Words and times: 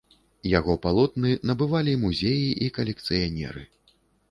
Яго 0.51 0.75
палотны 0.85 1.35
набывалі 1.51 1.93
музеі 2.07 2.49
і 2.67 2.73
калекцыянеры. 2.81 3.63